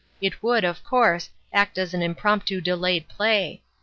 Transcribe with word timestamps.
It 0.19 0.41
would, 0.41 0.63
of 0.63 0.83
course, 0.83 1.29
act 1.53 1.77
as 1.77 1.93
an 1.93 2.01
impromptu 2.01 2.59
delayed 2.59 3.07
play. 3.07 3.61